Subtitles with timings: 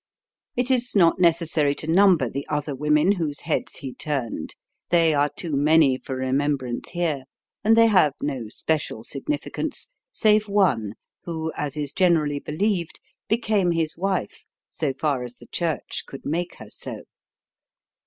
[0.55, 4.55] It is not necessary to number the other women whose heads he turned.
[4.89, 7.25] They are too many for remembrance here,
[7.63, 10.93] and they have no special significance, save one
[11.25, 16.55] who, as is generally believed, became his wife so far as the church could make
[16.55, 17.03] her so.